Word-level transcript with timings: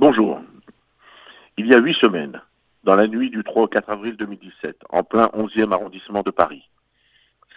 Bonjour. 0.00 0.40
Il 1.56 1.66
y 1.66 1.74
a 1.74 1.78
huit 1.78 1.96
semaines, 1.96 2.40
dans 2.84 2.94
la 2.94 3.08
nuit 3.08 3.30
du 3.30 3.42
3 3.42 3.64
au 3.64 3.66
4 3.66 3.90
avril 3.90 4.16
2017, 4.16 4.84
en 4.90 5.02
plein 5.02 5.24
11e 5.34 5.72
arrondissement 5.72 6.22
de 6.22 6.30
Paris, 6.30 6.70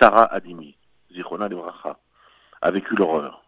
Sarah 0.00 0.24
Adimi, 0.32 0.74
Zirona 1.12 1.48
Lebracha, 1.48 1.98
a 2.62 2.70
vécu 2.70 2.96
l'horreur. 2.96 3.44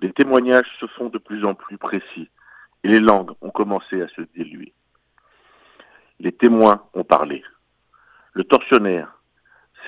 Les 0.00 0.12
témoignages 0.12 0.68
se 0.78 0.86
font 0.86 1.08
de 1.08 1.16
plus 1.16 1.46
en 1.46 1.54
plus 1.54 1.78
précis 1.78 2.28
et 2.82 2.88
les 2.88 3.00
langues 3.00 3.32
ont 3.40 3.48
commencé 3.48 4.02
à 4.02 4.08
se 4.08 4.20
diluer. 4.20 4.74
Les 6.20 6.32
témoins 6.32 6.86
ont 6.92 7.04
parlé. 7.04 7.42
Le 8.34 8.44
tortionnaire 8.44 9.18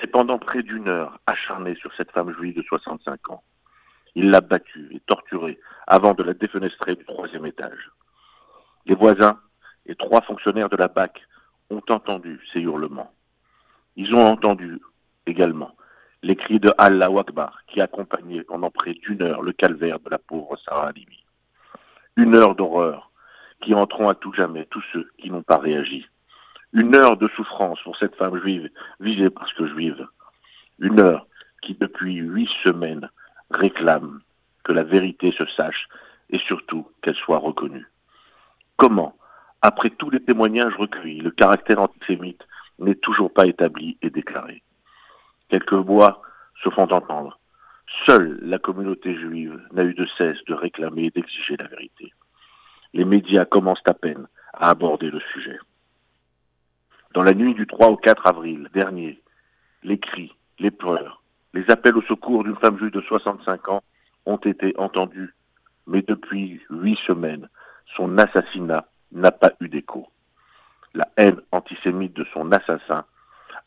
s'est 0.01 0.07
pendant 0.07 0.39
près 0.39 0.63
d'une 0.63 0.87
heure 0.87 1.19
acharné 1.27 1.75
sur 1.75 1.93
cette 1.93 2.09
femme 2.09 2.33
juive 2.33 2.55
de 2.55 2.63
65 2.63 3.29
ans. 3.29 3.43
Il 4.15 4.31
l'a 4.31 4.41
battue 4.41 4.87
et 4.89 5.01
torturée 5.01 5.59
avant 5.85 6.15
de 6.15 6.23
la 6.23 6.33
défenestrer 6.33 6.95
du 6.95 7.05
troisième 7.05 7.45
étage. 7.45 7.91
Les 8.87 8.95
voisins 8.95 9.37
et 9.85 9.95
trois 9.95 10.21
fonctionnaires 10.21 10.69
de 10.69 10.77
la 10.77 10.87
BAC 10.87 11.21
ont 11.69 11.81
entendu 11.89 12.39
ces 12.53 12.61
hurlements. 12.61 13.11
Ils 13.97 14.15
ont 14.15 14.25
entendu 14.25 14.79
également 15.25 15.75
les 16.23 16.37
cris 16.37 16.61
de 16.61 16.73
Allah 16.77 17.09
Akbar 17.17 17.63
qui 17.67 17.81
accompagnaient 17.81 18.43
pendant 18.43 18.71
près 18.71 18.93
d'une 18.93 19.21
heure 19.21 19.41
le 19.41 19.51
calvaire 19.51 19.99
de 19.99 20.09
la 20.09 20.17
pauvre 20.17 20.57
Sarah 20.63 20.87
Halimi. 20.87 21.25
Une 22.15 22.33
heure 22.33 22.55
d'horreur 22.55 23.11
qui 23.61 23.73
entreront 23.73 24.07
à 24.07 24.15
tout 24.15 24.31
jamais 24.31 24.65
tous 24.67 24.83
ceux 24.93 25.09
qui 25.17 25.29
n'ont 25.31 25.43
pas 25.43 25.57
réagi. 25.57 26.07
Une 26.71 26.95
heure 26.95 27.17
de 27.17 27.27
souffrance 27.35 27.81
pour 27.83 27.97
cette 27.97 28.15
femme 28.15 28.39
juive 28.39 28.69
visée 29.01 29.29
parce 29.29 29.51
que 29.51 29.67
juive. 29.67 30.07
Une 30.79 31.01
heure 31.01 31.27
qui 31.61 31.73
depuis 31.73 32.15
huit 32.15 32.49
semaines 32.63 33.09
réclame 33.51 34.21
que 34.63 34.71
la 34.71 34.83
vérité 34.83 35.33
se 35.33 35.45
sache 35.45 35.89
et 36.29 36.37
surtout 36.37 36.87
qu'elle 37.01 37.15
soit 37.15 37.39
reconnue. 37.39 37.85
Comment, 38.77 39.17
après 39.63 39.89
tous 39.89 40.11
les 40.11 40.23
témoignages 40.23 40.75
recueillis, 40.75 41.21
le 41.21 41.31
caractère 41.31 41.81
antisémite 41.81 42.47
n'est 42.77 42.95
toujours 42.95 43.33
pas 43.33 43.47
établi 43.47 43.97
et 44.03 44.11
déclaré 44.11 44.61
Quelques 45.49 45.73
voix 45.73 46.21
se 46.63 46.69
font 46.69 46.91
entendre. 46.91 47.39
Seule 48.05 48.37
la 48.43 48.59
communauté 48.59 49.15
juive 49.15 49.59
n'a 49.71 49.83
eu 49.83 49.95
de 49.95 50.05
cesse 50.17 50.37
de 50.45 50.53
réclamer 50.53 51.05
et 51.05 51.09
d'exiger 51.09 51.57
la 51.57 51.67
vérité. 51.67 52.13
Les 52.93 53.03
médias 53.03 53.45
commencent 53.45 53.81
à 53.85 53.95
peine 53.95 54.27
à 54.53 54.69
aborder 54.69 55.09
le 55.09 55.21
sujet. 55.33 55.57
Dans 57.15 57.23
la 57.23 57.33
nuit 57.33 57.55
du 57.55 57.65
3 57.65 57.87
au 57.87 57.97
4 57.97 58.27
avril 58.27 58.69
dernier, 58.75 59.19
les 59.81 59.97
cris, 59.97 60.35
les 60.59 60.71
pleurs, 60.71 61.23
les 61.55 61.67
appels 61.71 61.97
au 61.97 62.03
secours 62.03 62.43
d'une 62.43 62.57
femme 62.57 62.77
juive 62.77 62.91
de 62.91 63.01
65 63.01 63.69
ans 63.69 63.81
ont 64.27 64.37
été 64.37 64.75
entendus, 64.77 65.33
mais 65.87 66.03
depuis 66.03 66.61
huit 66.69 66.99
semaines, 67.07 67.49
son 67.95 68.17
assassinat 68.17 68.87
n'a 69.11 69.31
pas 69.31 69.53
eu 69.61 69.69
d'écho. 69.69 70.07
La 70.93 71.07
haine 71.17 71.41
antisémite 71.51 72.13
de 72.13 72.25
son 72.33 72.51
assassin 72.51 73.05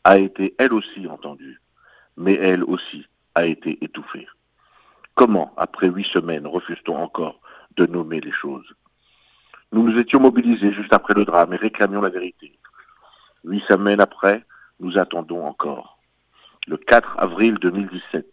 a 0.03 0.17
été 0.17 0.55
elle 0.57 0.73
aussi 0.73 1.07
entendue 1.07 1.59
mais 2.17 2.35
elle 2.35 2.63
aussi 2.63 3.05
a 3.35 3.45
été 3.45 3.83
étouffée. 3.83 4.27
Comment, 5.15 5.53
après 5.57 5.87
huit 5.87 6.07
semaines, 6.07 6.47
refuse-t-on 6.47 6.95
encore 6.95 7.39
de 7.77 7.85
nommer 7.85 8.21
les 8.21 8.31
choses? 8.31 8.73
Nous 9.71 9.83
nous 9.83 9.97
étions 9.97 10.19
mobilisés 10.19 10.71
juste 10.71 10.93
après 10.93 11.13
le 11.13 11.25
drame 11.25 11.53
et 11.53 11.57
réclamions 11.57 12.01
la 12.01 12.09
vérité. 12.09 12.57
Huit 13.43 13.63
semaines 13.67 14.01
après, 14.01 14.43
nous 14.79 14.97
attendons 14.97 15.45
encore. 15.45 15.97
Le 16.67 16.77
4 16.77 17.15
avril 17.17 17.55
2017, 17.55 18.25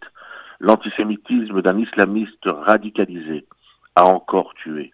l'antisémitisme 0.60 1.62
d'un 1.62 1.78
islamiste 1.78 2.44
radicalisé 2.44 3.46
a 3.94 4.04
encore 4.04 4.52
tué. 4.54 4.92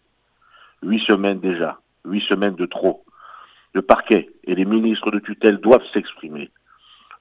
Huit 0.85 1.01
semaines 1.01 1.41
déjà, 1.41 1.81
huit 2.05 2.21
semaines 2.21 2.57
de 2.57 2.67
trop. 2.67 3.07
Le 3.73 3.81
parquet 3.81 4.29
et 4.45 4.55
les 4.55 4.67
ministres 4.67 5.11
de 5.11 5.19
tutelle 5.19 5.57
doivent 5.57 5.87
s'exprimer. 5.95 6.51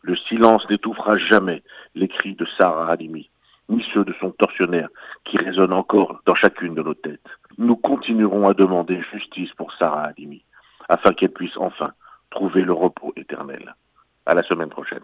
Le 0.01 0.17
silence 0.17 0.69
n'étouffera 0.69 1.17
jamais 1.17 1.63
les 1.95 2.09
cris 2.09 2.35
de 2.35 2.45
Sarah 2.57 2.91
Halimi, 2.91 3.29
ni 3.69 3.81
ceux 3.93 4.03
de 4.03 4.13
son 4.19 4.31
tortionnaire 4.31 4.89
qui 5.23 5.37
résonnent 5.37 5.71
encore 5.71 6.21
dans 6.25 6.35
chacune 6.35 6.75
de 6.75 6.83
nos 6.83 6.93
têtes. 6.93 7.25
Nous 7.57 7.77
continuerons 7.77 8.49
à 8.49 8.53
demander 8.53 9.01
justice 9.13 9.53
pour 9.53 9.71
Sarah 9.79 10.07
Halimi, 10.07 10.43
afin 10.89 11.13
qu'elle 11.13 11.31
puisse 11.31 11.55
enfin 11.55 11.93
trouver 12.31 12.63
le 12.63 12.73
repos 12.73 13.13
éternel. 13.15 13.75
À 14.25 14.33
la 14.33 14.43
semaine 14.43 14.69
prochaine. 14.69 15.03